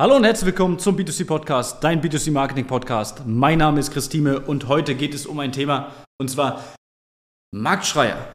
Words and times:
Hallo 0.00 0.14
und 0.14 0.22
herzlich 0.22 0.46
willkommen 0.46 0.78
zum 0.78 0.94
B2C 0.94 1.26
Podcast, 1.26 1.82
dein 1.82 2.00
B2C 2.00 2.30
Marketing 2.30 2.68
Podcast. 2.68 3.22
Mein 3.26 3.58
Name 3.58 3.80
ist 3.80 3.90
Christine 3.90 4.38
und 4.38 4.68
heute 4.68 4.94
geht 4.94 5.12
es 5.12 5.26
um 5.26 5.40
ein 5.40 5.50
Thema 5.50 5.92
und 6.20 6.30
zwar 6.30 6.62
Marktschreier. 7.52 8.32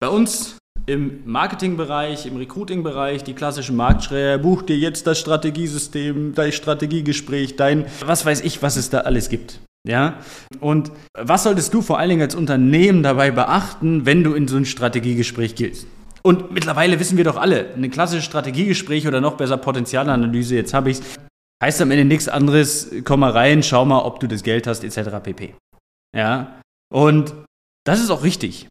Bei 0.00 0.08
uns 0.08 0.56
im 0.86 1.20
Marketingbereich, 1.26 2.24
im 2.24 2.38
Recruiting-Bereich, 2.38 3.22
die 3.22 3.34
klassischen 3.34 3.76
Marktschreier, 3.76 4.38
buch 4.38 4.62
dir 4.62 4.78
jetzt 4.78 5.06
das 5.06 5.18
Strategiesystem, 5.18 6.34
dein 6.34 6.52
Strategiegespräch, 6.52 7.56
dein, 7.56 7.84
was 8.06 8.24
weiß 8.24 8.40
ich, 8.40 8.62
was 8.62 8.76
es 8.76 8.88
da 8.88 9.00
alles 9.00 9.28
gibt. 9.28 9.60
Ja? 9.86 10.20
Und 10.60 10.90
was 11.12 11.42
solltest 11.42 11.74
du 11.74 11.82
vor 11.82 11.98
allen 11.98 12.08
Dingen 12.08 12.22
als 12.22 12.34
Unternehmen 12.34 13.02
dabei 13.02 13.30
beachten, 13.30 14.06
wenn 14.06 14.24
du 14.24 14.32
in 14.32 14.48
so 14.48 14.56
ein 14.56 14.64
Strategiegespräch 14.64 15.54
gehst? 15.54 15.86
Und 16.26 16.50
mittlerweile 16.50 16.98
wissen 16.98 17.16
wir 17.16 17.22
doch 17.22 17.36
alle, 17.36 17.72
ein 17.76 17.88
klassisches 17.88 18.24
Strategiegespräch 18.24 19.06
oder 19.06 19.20
noch 19.20 19.36
besser 19.36 19.58
Potenzialanalyse, 19.58 20.56
jetzt 20.56 20.74
habe 20.74 20.90
ich 20.90 20.98
es, 20.98 21.04
heißt 21.62 21.80
am 21.82 21.92
Ende 21.92 22.04
nichts 22.04 22.26
anderes, 22.26 22.90
komm 23.04 23.20
mal 23.20 23.30
rein, 23.30 23.62
schau 23.62 23.84
mal, 23.84 24.00
ob 24.00 24.18
du 24.18 24.26
das 24.26 24.42
Geld 24.42 24.66
hast, 24.66 24.82
etc. 24.82 25.22
pp. 25.22 25.54
Ja, 26.16 26.60
und 26.92 27.32
das 27.84 28.00
ist 28.00 28.10
auch 28.10 28.24
richtig. 28.24 28.66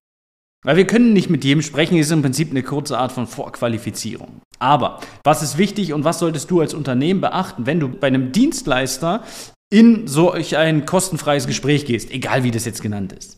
Weil 0.66 0.76
wir 0.76 0.86
können 0.86 1.14
nicht 1.14 1.30
mit 1.30 1.46
jedem 1.46 1.62
sprechen, 1.62 1.98
ist 1.98 2.12
im 2.12 2.24
Prinzip 2.24 2.52
eine 2.52 2.62
kurze 2.62 2.98
Art 2.98 3.14
von 3.14 3.26
Vorqualifizierung. 3.26 4.42
Aber 4.60 5.00
was 5.24 5.42
ist 5.42 5.58
wichtig 5.58 5.94
und 5.94 6.04
was 6.04 6.20
solltest 6.20 6.52
du 6.52 6.60
als 6.60 6.74
Unternehmen 6.74 7.22
beachten, 7.22 7.66
wenn 7.66 7.80
du 7.80 7.88
bei 7.88 8.08
einem 8.08 8.34
Dienstleister 8.34 9.24
in 9.72 10.10
solch 10.10 10.58
ein 10.58 10.86
kostenfreies 10.86 11.48
Gespräch 11.48 11.86
gehst, 11.86 12.12
egal 12.12 12.44
wie 12.44 12.52
das 12.52 12.66
jetzt 12.66 12.82
genannt 12.82 13.14
ist? 13.14 13.38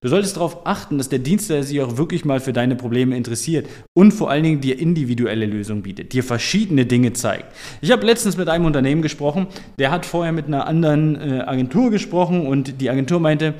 Du 0.00 0.08
solltest 0.08 0.36
darauf 0.36 0.66
achten, 0.66 0.98
dass 0.98 1.08
der 1.08 1.18
Dienstleister 1.18 1.66
sich 1.66 1.80
auch 1.80 1.96
wirklich 1.96 2.24
mal 2.24 2.40
für 2.40 2.52
deine 2.52 2.76
Probleme 2.76 3.16
interessiert 3.16 3.68
und 3.94 4.12
vor 4.12 4.30
allen 4.30 4.42
Dingen 4.42 4.60
dir 4.60 4.78
individuelle 4.78 5.46
Lösungen 5.46 5.82
bietet, 5.82 6.12
dir 6.12 6.24
verschiedene 6.24 6.86
Dinge 6.86 7.12
zeigt. 7.12 7.54
Ich 7.80 7.90
habe 7.90 8.04
letztens 8.04 8.36
mit 8.36 8.48
einem 8.48 8.64
Unternehmen 8.64 9.02
gesprochen, 9.02 9.46
der 9.78 9.90
hat 9.90 10.06
vorher 10.06 10.32
mit 10.32 10.46
einer 10.46 10.66
anderen 10.66 11.16
äh, 11.16 11.40
Agentur 11.42 11.90
gesprochen 11.90 12.46
und 12.46 12.80
die 12.80 12.90
Agentur 12.90 13.20
meinte, 13.20 13.54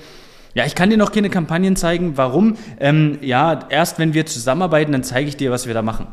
ja, 0.54 0.66
ich 0.66 0.74
kann 0.74 0.90
dir 0.90 0.98
noch 0.98 1.12
keine 1.12 1.30
Kampagnen 1.30 1.76
zeigen. 1.76 2.16
Warum? 2.16 2.56
Ähm, 2.78 3.18
ja, 3.22 3.66
erst 3.70 3.98
wenn 3.98 4.12
wir 4.12 4.26
zusammenarbeiten, 4.26 4.92
dann 4.92 5.02
zeige 5.04 5.28
ich 5.28 5.36
dir, 5.36 5.50
was 5.50 5.66
wir 5.66 5.74
da 5.74 5.82
machen. 5.82 6.08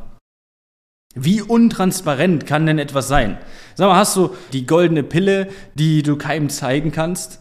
Wie 1.16 1.42
untransparent 1.42 2.46
kann 2.46 2.66
denn 2.66 2.80
etwas 2.80 3.08
sein? 3.08 3.38
Sag 3.76 3.88
mal, 3.88 3.98
hast 3.98 4.16
du 4.16 4.30
die 4.54 4.66
goldene 4.66 5.04
Pille, 5.04 5.50
die 5.74 6.04
du 6.04 6.18
keinem 6.18 6.50
zeigen 6.50 6.92
kannst? 6.92 7.40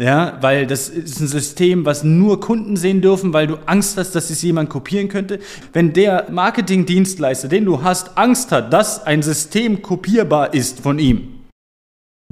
Ja, 0.00 0.38
weil 0.40 0.66
das 0.66 0.88
ist 0.88 1.20
ein 1.20 1.28
System, 1.28 1.84
was 1.84 2.04
nur 2.04 2.40
Kunden 2.40 2.78
sehen 2.78 3.02
dürfen, 3.02 3.34
weil 3.34 3.46
du 3.46 3.56
Angst 3.66 3.98
hast, 3.98 4.12
dass 4.12 4.30
es 4.30 4.40
jemand 4.40 4.70
kopieren 4.70 5.08
könnte. 5.08 5.40
Wenn 5.74 5.92
der 5.92 6.30
Marketingdienstleister, 6.30 7.48
den 7.48 7.66
du 7.66 7.82
hast, 7.82 8.16
Angst 8.16 8.50
hat, 8.50 8.72
dass 8.72 9.04
ein 9.06 9.22
System 9.22 9.82
kopierbar 9.82 10.54
ist 10.54 10.80
von 10.80 10.98
ihm, 10.98 11.44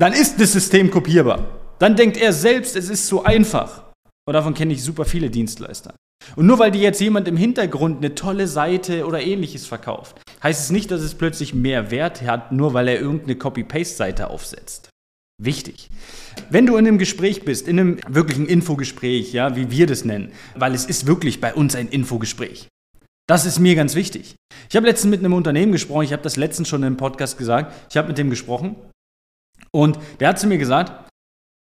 dann 0.01 0.15
ist 0.15 0.41
das 0.41 0.53
System 0.53 0.91
kopierbar. 0.91 1.59
Dann 1.79 1.95
denkt 1.95 2.17
er 2.17 2.33
selbst, 2.33 2.75
es 2.75 2.89
ist 2.89 3.07
so 3.07 3.25
einfach. 3.25 3.83
Und 4.27 4.33
davon 4.33 4.55
kenne 4.55 4.73
ich 4.73 4.83
super 4.83 5.05
viele 5.05 5.29
Dienstleister. 5.29 5.95
Und 6.37 6.47
nur 6.47 6.59
weil 6.59 6.71
dir 6.71 6.81
jetzt 6.81 7.03
jemand 7.03 7.29
im 7.29 7.37
Hintergrund 7.37 7.99
eine 7.99 8.15
tolle 8.15 8.47
Seite 8.47 9.05
oder 9.05 9.21
ähnliches 9.21 9.67
verkauft, 9.67 10.23
heißt 10.43 10.63
es 10.63 10.71
nicht, 10.71 10.91
dass 10.91 11.03
es 11.03 11.15
plötzlich 11.15 11.53
mehr 11.53 11.91
Wert 11.91 12.23
hat, 12.23 12.51
nur 12.51 12.73
weil 12.73 12.89
er 12.89 12.99
irgendeine 12.99 13.37
Copy-Paste-Seite 13.37 14.31
aufsetzt. 14.31 14.89
Wichtig. 15.41 15.89
Wenn 16.51 16.67
du 16.67 16.77
in 16.77 16.87
einem 16.87 16.99
Gespräch 16.99 17.45
bist, 17.45 17.69
in 17.69 17.79
einem 17.79 17.99
wirklichen 18.09 18.47
Infogespräch, 18.47 19.33
ja, 19.33 19.55
wie 19.55 19.71
wir 19.71 19.87
das 19.87 20.05
nennen, 20.05 20.33
weil 20.57 20.75
es 20.75 20.85
ist 20.85 21.07
wirklich 21.07 21.41
bei 21.41 21.55
uns 21.55 21.77
ein 21.77 21.89
Infogespräch. 21.89 22.69
Das 23.29 23.47
ist 23.47 23.59
mir 23.59 23.75
ganz 23.75 23.95
wichtig. 23.95 24.35
Ich 24.69 24.75
habe 24.75 24.87
letztens 24.87 25.11
mit 25.11 25.21
einem 25.21 25.35
Unternehmen 25.35 25.73
gesprochen, 25.73 26.05
ich 26.05 26.13
habe 26.13 26.23
das 26.23 26.37
letztens 26.37 26.69
schon 26.69 26.83
im 26.83 26.97
Podcast 26.97 27.39
gesagt, 27.39 27.73
ich 27.91 27.97
habe 27.97 28.09
mit 28.09 28.19
dem 28.19 28.31
gesprochen 28.31 28.75
und 29.71 29.99
der 30.19 30.29
hat 30.29 30.41
zu 30.41 30.47
mir 30.47 30.59
gesagt, 30.59 31.11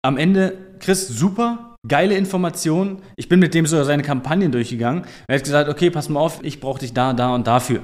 am 0.03 0.17
Ende, 0.17 0.75
Chris, 0.79 1.07
super, 1.07 1.75
geile 1.87 2.15
Informationen. 2.15 3.03
Ich 3.15 3.29
bin 3.29 3.39
mit 3.39 3.53
dem 3.53 3.65
sogar 3.67 3.85
seine 3.85 4.01
Kampagnen 4.01 4.51
durchgegangen. 4.51 5.05
Er 5.27 5.35
hat 5.35 5.43
gesagt, 5.43 5.69
okay, 5.69 5.91
pass 5.91 6.09
mal 6.09 6.19
auf, 6.19 6.43
ich 6.43 6.59
brauche 6.59 6.79
dich 6.79 6.93
da, 6.93 7.13
da 7.13 7.35
und 7.35 7.45
dafür. 7.45 7.83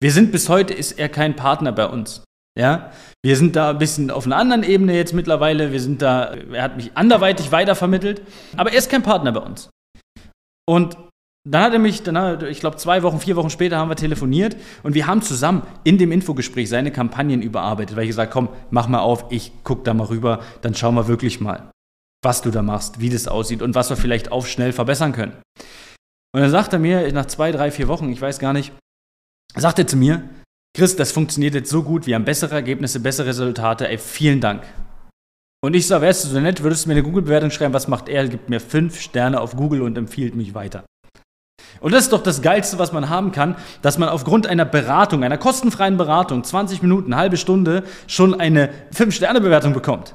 Wir 0.00 0.12
sind 0.12 0.32
bis 0.32 0.48
heute, 0.50 0.74
ist 0.74 0.92
er 0.92 1.08
kein 1.08 1.36
Partner 1.36 1.72
bei 1.72 1.86
uns. 1.86 2.24
Ja, 2.58 2.90
wir 3.22 3.36
sind 3.36 3.54
da 3.54 3.70
ein 3.70 3.78
bisschen 3.78 4.10
auf 4.10 4.24
einer 4.24 4.36
anderen 4.36 4.62
Ebene 4.62 4.94
jetzt 4.94 5.12
mittlerweile. 5.12 5.72
Wir 5.72 5.80
sind 5.80 6.00
da, 6.00 6.34
er 6.34 6.62
hat 6.62 6.76
mich 6.76 6.90
anderweitig 6.94 7.52
weitervermittelt, 7.52 8.22
aber 8.56 8.72
er 8.72 8.78
ist 8.78 8.90
kein 8.90 9.02
Partner 9.02 9.32
bei 9.32 9.40
uns. 9.40 9.68
Und 10.66 10.96
dann 11.48 11.62
hat 11.62 11.72
er 11.74 11.78
mich, 11.78 12.02
dann 12.02 12.44
ich 12.46 12.60
glaube, 12.60 12.76
zwei 12.76 13.02
Wochen, 13.02 13.20
vier 13.20 13.36
Wochen 13.36 13.50
später 13.50 13.76
haben 13.76 13.90
wir 13.90 13.96
telefoniert 13.96 14.56
und 14.82 14.94
wir 14.94 15.06
haben 15.06 15.22
zusammen 15.22 15.62
in 15.84 15.98
dem 15.98 16.10
Infogespräch 16.10 16.68
seine 16.68 16.90
Kampagnen 16.90 17.40
überarbeitet, 17.40 17.94
weil 17.94 18.04
ich 18.04 18.10
gesagt 18.10 18.32
komm, 18.32 18.48
mach 18.70 18.88
mal 18.88 18.98
auf, 19.00 19.26
ich 19.30 19.52
guck 19.62 19.84
da 19.84 19.94
mal 19.94 20.06
rüber, 20.06 20.42
dann 20.62 20.74
schauen 20.74 20.96
wir 20.96 21.06
wirklich 21.06 21.40
mal, 21.40 21.70
was 22.24 22.42
du 22.42 22.50
da 22.50 22.62
machst, 22.62 23.00
wie 23.00 23.10
das 23.10 23.28
aussieht 23.28 23.62
und 23.62 23.76
was 23.76 23.90
wir 23.90 23.96
vielleicht 23.96 24.32
auch 24.32 24.46
schnell 24.46 24.72
verbessern 24.72 25.12
können. 25.12 25.36
Und 26.34 26.40
dann 26.40 26.50
sagt 26.50 26.72
er 26.72 26.78
mir, 26.80 27.12
nach 27.12 27.26
zwei, 27.26 27.52
drei, 27.52 27.70
vier 27.70 27.86
Wochen, 27.86 28.10
ich 28.10 28.20
weiß 28.20 28.40
gar 28.40 28.52
nicht, 28.52 28.72
sagt 29.54 29.78
er 29.78 29.86
zu 29.86 29.96
mir, 29.96 30.28
Chris, 30.76 30.94
das 30.94 31.10
funktioniert 31.10 31.54
jetzt 31.54 31.70
so 31.70 31.82
gut, 31.82 32.06
wir 32.06 32.16
haben 32.16 32.26
bessere 32.26 32.54
Ergebnisse, 32.54 33.00
bessere 33.00 33.28
Resultate, 33.28 33.88
ey, 33.88 33.96
vielen 33.96 34.42
Dank. 34.42 34.62
Und 35.64 35.72
ich 35.72 35.86
sage, 35.86 36.02
wärst 36.02 36.24
du 36.24 36.28
so 36.28 36.38
nett, 36.38 36.62
würdest 36.62 36.84
du 36.84 36.90
mir 36.90 36.96
eine 36.96 37.02
Google-Bewertung 37.02 37.50
schreiben, 37.50 37.72
was 37.72 37.88
macht 37.88 38.10
er? 38.10 38.28
Gibt 38.28 38.50
mir 38.50 38.60
fünf 38.60 39.00
Sterne 39.00 39.40
auf 39.40 39.56
Google 39.56 39.80
und 39.80 39.96
empfiehlt 39.96 40.34
mich 40.34 40.52
weiter. 40.52 40.84
Und 41.80 41.94
das 41.94 42.04
ist 42.04 42.12
doch 42.12 42.22
das 42.22 42.42
Geilste, 42.42 42.78
was 42.78 42.92
man 42.92 43.08
haben 43.08 43.32
kann, 43.32 43.56
dass 43.80 43.96
man 43.96 44.10
aufgrund 44.10 44.46
einer 44.48 44.66
Beratung, 44.66 45.24
einer 45.24 45.38
kostenfreien 45.38 45.96
Beratung, 45.96 46.44
20 46.44 46.82
Minuten, 46.82 47.10
eine 47.10 47.22
halbe 47.22 47.38
Stunde, 47.38 47.84
schon 48.06 48.38
eine 48.38 48.68
fünf 48.92 49.14
sterne 49.14 49.40
bewertung 49.40 49.72
bekommt. 49.72 50.14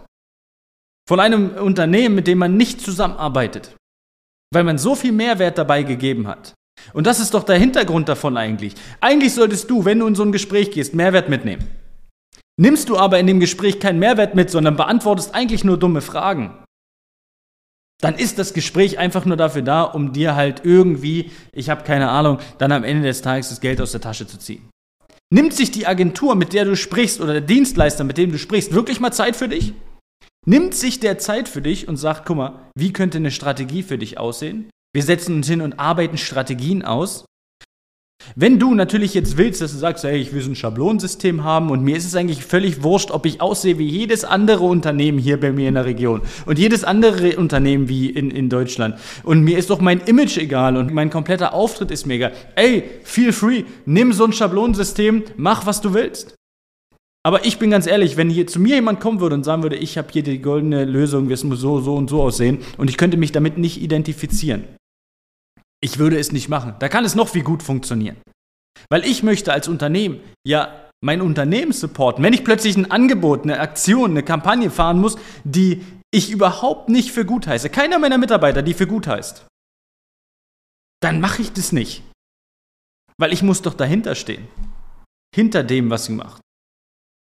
Von 1.08 1.20
einem 1.20 1.56
Unternehmen, 1.56 2.14
mit 2.14 2.28
dem 2.28 2.38
man 2.38 2.56
nicht 2.56 2.82
zusammenarbeitet. 2.82 3.76
Weil 4.54 4.64
man 4.64 4.78
so 4.78 4.94
viel 4.94 5.12
Mehrwert 5.12 5.58
dabei 5.58 5.82
gegeben 5.82 6.28
hat. 6.28 6.54
Und 6.94 7.08
das 7.08 7.20
ist 7.20 7.34
doch 7.34 7.44
der 7.44 7.58
Hintergrund 7.58 8.10
davon 8.10 8.38
eigentlich. 8.38 8.76
Eigentlich 9.00 9.34
solltest 9.34 9.70
du, 9.70 9.86
wenn 9.86 10.00
du 10.00 10.08
in 10.08 10.16
so 10.16 10.24
ein 10.24 10.32
Gespräch 10.32 10.72
gehst, 10.72 10.94
Mehrwert 10.94 11.30
mitnehmen. 11.30 11.68
Nimmst 12.58 12.90
du 12.90 12.98
aber 12.98 13.20
in 13.20 13.28
dem 13.28 13.40
Gespräch 13.40 13.80
keinen 13.80 14.00
Mehrwert 14.00 14.36
mit, 14.36 14.50
sondern 14.50 14.76
beantwortest 14.76 15.34
eigentlich 15.34 15.64
nur 15.64 15.78
dumme 15.78 16.02
Fragen, 16.02 16.62
dann 18.02 18.16
ist 18.16 18.40
das 18.40 18.54
Gespräch 18.54 18.98
einfach 18.98 19.26
nur 19.26 19.38
dafür 19.38 19.62
da, 19.62 19.84
um 19.84 20.12
dir 20.12 20.36
halt 20.36 20.62
irgendwie, 20.66 21.32
ich 21.54 21.70
habe 21.70 21.84
keine 21.84 22.10
Ahnung, 22.10 22.40
dann 22.58 22.72
am 22.72 22.84
Ende 22.84 23.08
des 23.08 23.22
Tages 23.22 23.50
das 23.50 23.62
Geld 23.62 23.80
aus 23.80 23.92
der 23.92 24.02
Tasche 24.02 24.28
zu 24.28 24.38
ziehen. 24.38 24.70
Nimmt 25.34 25.54
sich 25.54 25.72
die 25.72 25.88
Agentur, 25.88 26.36
mit 26.36 26.52
der 26.52 26.66
du 26.66 26.76
sprichst, 26.76 27.22
oder 27.22 27.34
der 27.34 27.42
Dienstleister, 27.42 28.04
mit 28.04 28.18
dem 28.18 28.32
du 28.32 28.38
sprichst, 28.38 28.74
wirklich 28.74 29.00
mal 29.00 29.12
Zeit 29.12 29.36
für 29.36 29.48
dich? 29.48 29.74
Nimmt 30.46 30.74
sich 30.74 31.00
der 31.00 31.20
Zeit 31.20 31.48
für 31.48 31.62
dich 31.62 31.88
und 31.88 31.98
sagt, 31.98 32.26
guck 32.26 32.38
mal, 32.38 32.60
wie 32.76 32.92
könnte 32.92 33.20
eine 33.20 33.32
Strategie 33.32 33.84
für 33.84 34.00
dich 34.00 34.18
aussehen? 34.18 34.70
Wir 34.94 35.04
setzen 35.04 35.38
uns 35.38 35.48
hin 35.48 35.62
und 35.62 35.80
arbeiten 35.80 36.18
Strategien 36.18 36.84
aus. 36.84 37.26
Wenn 38.36 38.60
du 38.60 38.74
natürlich 38.74 39.14
jetzt 39.14 39.38
willst, 39.38 39.62
dass 39.62 39.72
du 39.72 39.78
sagst, 39.78 40.04
hey, 40.04 40.18
ich 40.18 40.32
will 40.34 40.42
so 40.42 40.52
ein 40.52 40.56
Schablonsystem 40.56 41.44
haben 41.44 41.70
und 41.70 41.84
mir 41.84 41.98
ist 41.98 42.06
es 42.06 42.16
eigentlich 42.16 42.46
völlig 42.46 42.84
wurscht, 42.84 43.12
ob 43.12 43.26
ich 43.26 43.42
aussehe 43.42 43.78
wie 43.78 43.88
jedes 43.88 44.24
andere 44.24 44.64
Unternehmen 44.64 45.18
hier 45.18 45.40
bei 45.40 45.52
mir 45.52 45.68
in 45.68 45.74
der 45.74 45.86
Region 45.86 46.22
und 46.46 46.60
jedes 46.60 46.84
andere 46.84 47.38
Unternehmen 47.38 47.90
wie 47.90 48.10
in, 48.10 48.30
in 48.32 48.50
Deutschland 48.50 48.96
und 49.24 49.44
mir 49.44 49.58
ist 49.58 49.70
doch 49.70 49.82
mein 49.82 50.02
Image 50.02 50.38
egal 50.38 50.78
und 50.78 50.94
mein 50.94 51.10
kompletter 51.10 51.54
Auftritt 51.54 51.90
ist 51.90 52.06
mir 52.06 52.16
egal. 52.16 52.34
Ey, 52.56 52.84
feel 53.04 53.34
free, 53.34 53.64
nimm 53.86 54.14
so 54.14 54.26
ein 54.26 54.34
Schablonsystem, 54.34 55.24
mach 55.38 55.66
was 55.66 55.82
du 55.82 55.94
willst. 55.94 56.36
Aber 57.24 57.46
ich 57.46 57.60
bin 57.60 57.70
ganz 57.70 57.86
ehrlich, 57.86 58.18
wenn 58.18 58.30
hier 58.30 58.48
zu 58.48 58.60
mir 58.60 58.76
jemand 58.76 59.00
kommen 59.00 59.20
würde 59.20 59.36
und 59.36 59.44
sagen 59.44 59.62
würde, 59.62 59.76
ich 59.76 59.98
habe 59.98 60.08
hier 60.12 60.24
die 60.24 60.42
goldene 60.42 60.86
Lösung, 60.86 61.24
wir 61.24 61.36
müssen 61.36 61.56
so, 61.56 61.80
so 61.80 61.96
und 61.96 62.10
so 62.10 62.22
aussehen 62.22 62.60
und 62.78 62.90
ich 62.90 62.98
könnte 62.98 63.18
mich 63.18 63.32
damit 63.32 63.58
nicht 63.58 63.82
identifizieren, 63.82 64.64
ich 65.84 65.98
würde 65.98 66.18
es 66.20 66.32
nicht 66.32 66.50
machen. 66.50 66.76
Da 66.80 66.90
kann 66.90 67.06
es 67.06 67.16
noch 67.16 67.34
wie 67.34 67.42
gut 67.42 67.64
funktionieren. 67.64 68.18
Weil 68.90 69.06
ich 69.06 69.24
möchte 69.24 69.52
als 69.52 69.68
Unternehmen 69.68 70.22
ja 70.46 70.90
mein 71.04 71.22
Unternehmen 71.22 71.72
supporten. 71.72 72.24
Wenn 72.24 72.34
ich 72.34 72.44
plötzlich 72.44 72.78
ein 72.78 72.92
Angebot, 72.92 73.44
eine 73.44 73.60
Aktion, 73.60 74.12
eine 74.12 74.24
Kampagne 74.24 74.70
fahren 74.70 75.00
muss, 75.00 75.18
die 75.44 75.84
ich 76.12 76.30
überhaupt 76.30 76.90
nicht 76.90 77.12
für 77.12 77.26
gut 77.26 77.48
heiße, 77.48 77.70
keiner 77.70 77.98
meiner 78.00 78.18
Mitarbeiter, 78.18 78.62
die 78.62 78.74
für 78.74 78.88
gut 78.88 79.08
heißt, 79.08 79.46
dann 81.02 81.20
mache 81.20 81.42
ich 81.42 81.52
das 81.54 81.72
nicht. 81.72 82.04
Weil 83.18 83.34
ich 83.34 83.42
muss 83.42 83.62
doch 83.62 83.74
dahinter 83.74 84.16
stehen. 84.16 84.48
Hinter 85.34 85.64
dem, 85.64 85.90
was 85.90 86.06
sie 86.06 86.14
macht. 86.14 86.42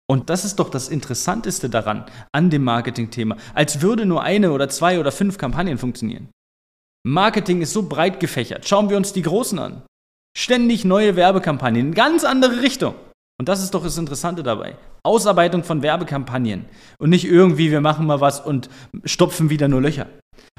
Und 0.08 0.30
das 0.30 0.46
ist 0.46 0.58
doch 0.58 0.70
das 0.70 0.88
Interessanteste 0.88 1.70
daran, 1.70 2.06
an 2.32 2.50
dem 2.50 2.64
Marketing-Thema. 2.64 3.38
Als 3.54 3.82
würde 3.82 4.06
nur 4.06 4.22
eine 4.24 4.52
oder 4.52 4.70
zwei 4.70 5.00
oder 5.00 5.12
fünf 5.12 5.38
Kampagnen 5.38 5.78
funktionieren. 5.80 6.30
Marketing 7.08 7.62
ist 7.62 7.72
so 7.72 7.84
breit 7.84 8.20
gefächert. 8.20 8.68
Schauen 8.68 8.90
wir 8.90 8.98
uns 8.98 9.14
die 9.14 9.22
Großen 9.22 9.60
an. 9.60 9.84
Ständig 10.36 10.86
neue 10.86 11.16
Werbekampagnen 11.16 11.88
in 11.88 11.94
ganz 11.94 12.24
andere 12.24 12.64
Richtung. 12.64 12.96
Und 13.40 13.48
das 13.48 13.62
ist 13.62 13.76
doch 13.76 13.84
das 13.84 14.00
Interessante 14.00 14.42
dabei. 14.42 14.76
Ausarbeitung 15.04 15.64
von 15.64 15.84
Werbekampagnen. 15.84 16.66
Und 16.98 17.12
nicht 17.12 17.26
irgendwie, 17.26 17.70
wir 17.70 17.82
machen 17.82 18.08
mal 18.08 18.22
was 18.22 18.40
und 18.40 18.70
stopfen 19.04 19.52
wieder 19.52 19.68
nur 19.68 19.82
Löcher. 19.82 20.08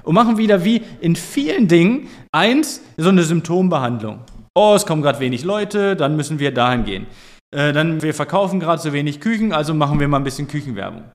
Und 0.05 0.15
machen 0.15 0.39
wieder 0.39 0.63
wie 0.63 0.83
in 1.01 1.17
vielen 1.17 1.67
Dingen 1.67 2.09
eins, 2.31 2.81
so 2.97 3.09
eine 3.09 3.25
Symptombehandlung. 3.25 4.21
Oh, 4.55 4.75
es 4.77 4.87
kommen 4.87 5.03
gerade 5.03 5.19
wenig 5.19 5.43
Leute, 5.43 5.97
dann 5.97 6.15
müssen 6.15 6.39
wir 6.39 6.55
dahin 6.55 6.85
gehen. 6.85 7.07
äh, 7.51 7.73
dann 7.73 8.03
wir 8.03 8.15
verkaufen 8.15 8.61
gerade 8.61 8.81
so 8.81 8.93
wenig 8.93 9.21
Küchen, 9.21 9.53
also 9.53 9.75
machen 9.75 9.99
wir 9.99 10.07
mal 10.07 10.19
ein 10.19 10.25
bisschen 10.25 10.47
Küchenwerbung. 10.47 11.11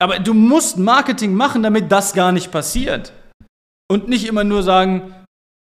Aber 0.00 0.18
du 0.18 0.34
musst 0.34 0.78
Marketing 0.78 1.34
machen, 1.34 1.62
damit 1.62 1.92
das 1.92 2.12
gar 2.12 2.32
nicht 2.32 2.50
passiert. 2.50 3.12
Und 3.90 4.06
nicht 4.06 4.24
immer 4.24 4.44
nur 4.44 4.62
sagen, 4.62 5.12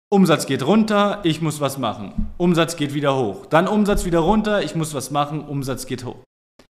Umsatz 0.10 0.48
geht 0.48 0.62
runter, 0.62 1.22
ich 1.24 1.42
muss 1.42 1.62
was 1.62 1.78
machen. 1.78 2.30
Umsatz 2.38 2.76
geht 2.76 2.94
wieder 2.94 3.16
hoch. 3.16 3.46
Dann 3.46 3.70
Umsatz 3.70 4.04
wieder 4.04 4.20
runter, 4.20 4.62
ich 4.62 4.76
muss 4.76 4.94
was 4.94 5.12
machen, 5.12 5.48
Umsatz 5.48 5.86
geht 5.86 6.04
hoch. 6.04 6.18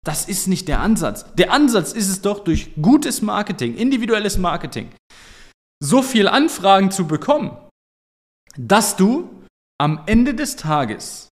Das 0.04 0.26
ist 0.26 0.48
nicht 0.48 0.68
der 0.68 0.82
Ansatz. 0.82 1.34
Der 1.36 1.54
Ansatz 1.54 1.94
ist 1.94 2.10
es 2.10 2.22
doch 2.22 2.44
durch 2.44 2.72
gutes 2.82 3.22
Marketing, 3.22 3.74
individuelles 3.76 4.38
Marketing, 4.38 4.90
so 5.82 6.02
viel 6.02 6.28
Anfragen 6.28 6.92
zu 6.92 7.08
bekommen, 7.08 7.56
dass 8.58 8.98
du 8.98 9.30
am 9.78 10.02
Ende 10.08 10.36
des 10.36 10.58
Tages 10.58 11.30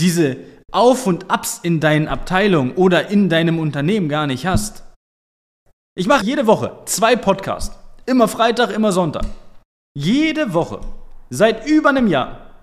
diese 0.00 0.38
Auf 0.72 1.06
und 1.06 1.30
Abs 1.30 1.60
in 1.62 1.80
deinen 1.80 2.08
Abteilungen 2.08 2.72
oder 2.76 3.08
in 3.08 3.28
deinem 3.28 3.58
Unternehmen 3.58 4.08
gar 4.08 4.26
nicht 4.26 4.46
hast. 4.46 4.84
Ich 5.98 6.06
mache 6.06 6.24
jede 6.24 6.46
Woche 6.46 6.78
zwei 6.86 7.14
Podcasts. 7.14 7.76
Immer 8.08 8.26
Freitag, 8.26 8.70
immer 8.70 8.90
Sonntag. 8.90 9.26
Jede 9.94 10.54
Woche. 10.54 10.80
Seit 11.28 11.66
über 11.66 11.90
einem 11.90 12.06
Jahr. 12.06 12.62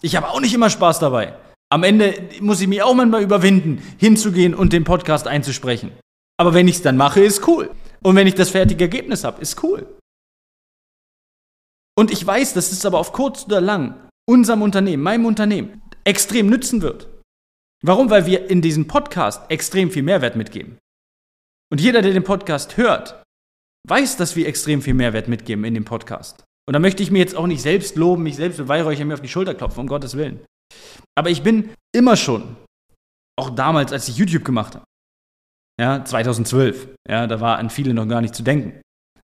Ich 0.00 0.16
habe 0.16 0.28
auch 0.28 0.40
nicht 0.40 0.54
immer 0.54 0.70
Spaß 0.70 0.98
dabei. 0.98 1.38
Am 1.70 1.82
Ende 1.82 2.30
muss 2.40 2.62
ich 2.62 2.68
mich 2.68 2.80
auch 2.80 2.94
manchmal 2.94 3.22
überwinden, 3.22 3.82
hinzugehen 3.98 4.54
und 4.54 4.72
den 4.72 4.84
Podcast 4.84 5.26
einzusprechen. 5.26 5.92
Aber 6.38 6.54
wenn 6.54 6.68
ich 6.68 6.76
es 6.76 6.82
dann 6.82 6.96
mache, 6.96 7.20
ist 7.20 7.46
cool. 7.46 7.70
Und 8.02 8.16
wenn 8.16 8.26
ich 8.26 8.34
das 8.34 8.48
fertige 8.48 8.84
Ergebnis 8.84 9.24
habe, 9.24 9.42
ist 9.42 9.62
cool. 9.62 9.86
Und 11.94 12.10
ich 12.10 12.26
weiß, 12.26 12.54
dass 12.54 12.72
es 12.72 12.86
aber 12.86 12.98
auf 12.98 13.12
kurz 13.12 13.44
oder 13.44 13.60
lang 13.60 14.08
unserem 14.26 14.62
Unternehmen, 14.62 15.02
meinem 15.02 15.26
Unternehmen, 15.26 15.82
extrem 16.04 16.46
nützen 16.46 16.80
wird. 16.80 17.08
Warum? 17.84 18.08
Weil 18.08 18.24
wir 18.24 18.48
in 18.48 18.62
diesem 18.62 18.88
Podcast 18.88 19.50
extrem 19.50 19.90
viel 19.90 20.02
Mehrwert 20.02 20.34
mitgeben. 20.34 20.78
Und 21.70 21.82
jeder, 21.82 22.00
der 22.00 22.14
den 22.14 22.24
Podcast 22.24 22.78
hört, 22.78 23.22
weiß, 23.88 24.16
dass 24.16 24.36
wir 24.36 24.46
extrem 24.46 24.82
viel 24.82 24.94
Mehrwert 24.94 25.28
mitgeben 25.28 25.64
in 25.64 25.74
dem 25.74 25.84
Podcast. 25.84 26.44
Und 26.66 26.74
da 26.74 26.78
möchte 26.78 27.02
ich 27.02 27.10
mir 27.10 27.18
jetzt 27.18 27.34
auch 27.34 27.46
nicht 27.46 27.62
selbst 27.62 27.96
loben, 27.96 28.22
mich 28.22 28.36
selbst 28.36 28.58
beweihräuchern, 28.58 29.08
mir 29.08 29.14
auf 29.14 29.22
die 29.22 29.28
Schulter 29.28 29.54
klopfen, 29.54 29.80
um 29.80 29.86
Gottes 29.86 30.16
Willen. 30.16 30.44
Aber 31.16 31.30
ich 31.30 31.42
bin 31.42 31.70
immer 31.94 32.16
schon, 32.16 32.56
auch 33.38 33.50
damals, 33.50 33.92
als 33.92 34.08
ich 34.08 34.16
YouTube 34.16 34.44
gemacht 34.44 34.74
habe, 34.74 34.84
ja, 35.80 36.04
2012, 36.04 36.88
ja, 37.08 37.26
da 37.26 37.40
war 37.40 37.58
an 37.58 37.70
viele 37.70 37.94
noch 37.94 38.06
gar 38.06 38.20
nicht 38.20 38.34
zu 38.34 38.42
denken. 38.42 38.80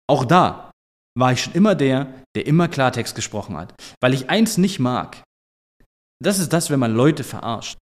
Auch 0.09 0.25
da 0.25 0.71
war 1.19 1.33
ich 1.33 1.43
schon 1.43 1.53
immer 1.53 1.75
der, 1.75 2.13
der 2.35 2.47
immer 2.47 2.69
Klartext 2.69 3.15
gesprochen 3.15 3.57
hat. 3.57 3.75
Weil 4.01 4.15
ich 4.15 4.31
eins 4.31 4.57
nicht 4.57 4.79
mag. 4.79 5.23
Das 6.23 6.39
ist 6.39 6.53
das, 6.53 6.71
wenn 6.71 6.81
man 6.81 6.95
Leute 6.95 7.23
verarscht. 7.23 7.77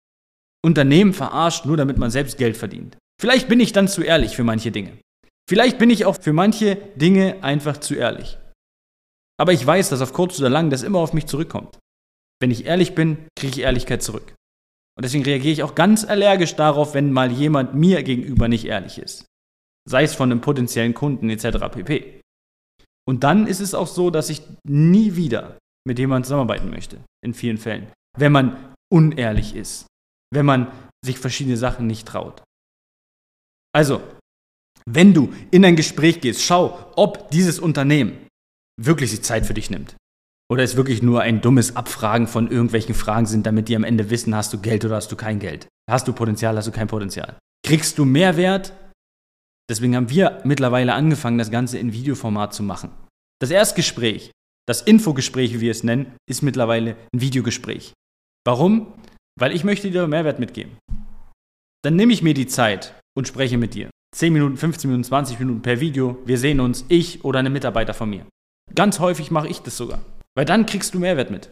Unternehmen 0.65 1.13
verarscht, 1.13 1.65
nur 1.65 1.77
damit 1.77 1.97
man 1.97 2.11
selbst 2.11 2.39
Geld 2.39 2.57
verdient. 2.57 2.97
Vielleicht 3.21 3.49
bin 3.49 3.61
ich 3.61 3.73
dann 3.73 3.89
zu 3.89 4.03
ehrlich 4.03 4.35
für 4.35 4.45
manche 4.45 4.73
Dinge. 4.73 4.99
Vielleicht 5.49 5.79
bin 5.79 5.91
ich 5.91 6.05
auch 6.05 6.21
für 6.21 6.33
manche 6.33 6.77
Dinge 6.97 7.43
einfach 7.43 7.77
zu 7.79 7.95
ehrlich. 7.95 8.39
Aber 9.39 9.53
ich 9.53 9.65
weiß, 9.65 9.91
dass 9.91 10.01
auf 10.01 10.13
kurz 10.13 10.39
oder 10.39 10.49
lang 10.49 10.71
das 10.71 10.83
immer 10.83 10.99
auf 10.99 11.13
mich 11.13 11.27
zurückkommt. 11.27 11.79
Wenn 12.41 12.51
ich 12.51 12.65
ehrlich 12.65 12.95
bin, 12.95 13.29
kriege 13.37 13.53
ich 13.53 13.61
Ehrlichkeit 13.61 14.03
zurück. 14.03 14.35
Und 14.97 15.05
deswegen 15.05 15.25
reagiere 15.25 15.53
ich 15.53 15.63
auch 15.63 15.75
ganz 15.75 16.05
allergisch 16.05 16.57
darauf, 16.57 16.95
wenn 16.95 17.13
mal 17.13 17.31
jemand 17.31 17.75
mir 17.75 18.03
gegenüber 18.03 18.49
nicht 18.49 18.65
ehrlich 18.65 18.99
ist. 18.99 19.27
Sei 19.89 20.03
es 20.03 20.15
von 20.15 20.31
einem 20.31 20.41
potenziellen 20.41 20.95
Kunden 20.95 21.31
etc. 21.31 21.59
pp. 21.71 22.23
Und 23.07 23.23
dann 23.23 23.47
ist 23.47 23.61
es 23.61 23.75
auch 23.75 23.87
so, 23.87 24.11
dass 24.11 24.31
ich 24.31 24.43
nie 24.67 25.15
wieder 25.17 25.59
mit 25.87 25.99
jemandem 25.99 26.25
zusammenarbeiten 26.25 26.71
möchte, 26.71 26.99
in 27.25 27.35
vielen 27.35 27.59
Fällen. 27.59 27.93
Wenn 28.19 28.33
man 28.33 28.75
unehrlich 28.93 29.55
ist, 29.55 29.87
wenn 30.33 30.47
man 30.47 30.73
sich 31.05 31.19
verschiedene 31.19 31.57
Sachen 31.57 31.87
nicht 31.87 32.09
traut. 32.09 32.43
Also, 33.73 34.03
wenn 34.89 35.13
du 35.13 35.33
in 35.51 35.65
ein 35.65 35.77
Gespräch 35.77 36.21
gehst, 36.21 36.43
schau, 36.43 36.93
ob 36.97 37.31
dieses 37.31 37.59
Unternehmen 37.59 38.27
wirklich 38.81 39.11
die 39.11 39.21
Zeit 39.21 39.47
für 39.47 39.55
dich 39.55 39.71
nimmt. 39.71 39.97
Oder 40.49 40.63
es 40.63 40.77
wirklich 40.77 41.03
nur 41.03 41.23
ein 41.23 41.41
dummes 41.41 41.75
Abfragen 41.75 42.29
von 42.29 42.51
irgendwelchen 42.51 42.95
Fragen 42.95 43.27
sind, 43.27 43.47
damit 43.47 43.69
die 43.69 43.75
am 43.75 43.83
Ende 43.83 44.11
wissen, 44.11 44.35
hast 44.35 44.53
du 44.53 44.61
Geld 44.61 44.85
oder 44.85 44.97
hast 44.97 45.11
du 45.11 45.17
kein 45.17 45.41
Geld? 45.41 45.67
Hast 45.91 46.07
du 46.07 46.13
Potenzial, 46.13 46.57
hast 46.57 46.69
du 46.69 46.73
kein 46.73 46.87
Potenzial? 46.87 47.37
Kriegst 47.65 47.99
du 47.99 48.05
Mehrwert? 48.05 48.73
Deswegen 49.69 49.97
haben 49.97 50.11
wir 50.11 50.41
mittlerweile 50.45 50.95
angefangen, 50.95 51.39
das 51.39 51.51
Ganze 51.51 51.79
in 51.79 51.93
Videoformat 51.93 52.55
zu 52.55 52.63
machen. 52.63 52.93
Das 53.41 53.51
Erstgespräch, 53.51 54.31
das 54.69 54.83
Infogespräch, 54.83 55.55
wie 55.55 55.61
wir 55.61 55.73
es 55.73 55.83
nennen, 55.83 56.15
ist 56.31 56.43
mittlerweile 56.43 56.97
ein 57.13 57.21
Videogespräch. 57.21 57.93
Warum? 58.47 58.93
Weil 59.39 59.53
ich 59.53 59.65
möchte 59.65 59.91
dir 59.91 60.07
Mehrwert 60.07 60.39
mitgeben. 60.39 60.79
Dann 61.83 61.97
nehme 61.97 62.13
ich 62.13 62.23
mir 62.23 62.35
die 62.35 62.47
Zeit 62.47 62.95
und 63.17 63.27
spreche 63.27 63.59
mit 63.59 63.75
dir. 63.75 63.91
10 64.17 64.33
Minuten, 64.33 64.57
15 64.57 64.89
Minuten, 64.89 65.05
20 65.05 65.39
Minuten 65.39 65.61
per 65.61 65.79
Video. 65.79 66.19
Wir 66.25 66.39
sehen 66.39 66.59
uns, 66.61 66.87
ich 66.89 67.23
oder 67.23 67.41
eine 67.41 67.51
Mitarbeiter 67.51 67.93
von 67.93 68.09
mir. 68.09 68.25
Ganz 68.75 68.99
häufig 68.99 69.31
mache 69.31 69.49
ich 69.49 69.61
das 69.61 69.77
sogar. 69.77 70.01
Weil 70.35 70.47
dann 70.47 70.65
kriegst 70.65 70.95
du 70.95 70.99
Mehrwert 70.99 71.31
mit. 71.31 71.51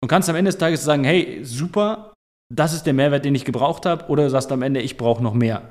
Und 0.00 0.08
kannst 0.08 0.28
am 0.28 0.36
Ende 0.36 0.50
des 0.50 0.58
Tages 0.58 0.84
sagen, 0.84 1.02
hey, 1.02 1.40
super, 1.42 2.12
das 2.54 2.74
ist 2.74 2.84
der 2.84 2.94
Mehrwert, 2.94 3.24
den 3.24 3.34
ich 3.34 3.44
gebraucht 3.44 3.86
habe. 3.86 4.06
Oder 4.06 4.22
du 4.22 4.30
sagst 4.30 4.52
am 4.52 4.62
Ende, 4.62 4.80
ich 4.80 4.96
brauche 4.96 5.20
noch 5.20 5.34
mehr. 5.34 5.68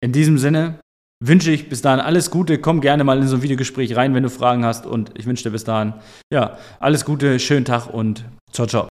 In 0.00 0.12
diesem 0.12 0.38
Sinne 0.38 0.78
wünsche 1.20 1.50
ich 1.50 1.68
bis 1.68 1.82
dahin 1.82 1.98
alles 1.98 2.30
Gute. 2.30 2.60
Komm 2.60 2.80
gerne 2.80 3.02
mal 3.02 3.18
in 3.18 3.26
so 3.26 3.36
ein 3.36 3.42
Videogespräch 3.42 3.96
rein, 3.96 4.14
wenn 4.14 4.22
du 4.22 4.30
Fragen 4.30 4.64
hast. 4.64 4.86
Und 4.86 5.10
ich 5.18 5.26
wünsche 5.26 5.42
dir 5.42 5.50
bis 5.50 5.64
dahin, 5.64 5.94
ja, 6.32 6.56
alles 6.78 7.04
Gute, 7.04 7.40
schönen 7.40 7.64
Tag 7.64 7.92
und 7.92 8.24
ciao, 8.52 8.68
ciao. 8.68 8.93